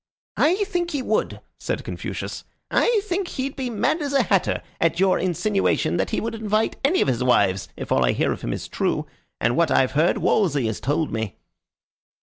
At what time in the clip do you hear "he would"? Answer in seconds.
0.89-1.41, 6.09-6.33